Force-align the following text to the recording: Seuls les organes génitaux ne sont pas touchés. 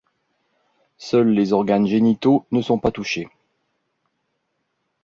Seuls 0.97 1.29
les 1.29 1.53
organes 1.53 1.85
génitaux 1.85 2.47
ne 2.49 2.63
sont 2.63 2.79
pas 2.79 2.89
touchés. 2.89 3.27